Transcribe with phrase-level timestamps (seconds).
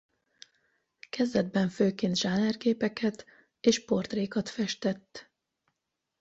[1.09, 3.25] Kezdetben főként zsánerképeket
[3.59, 5.31] és portrékat festett.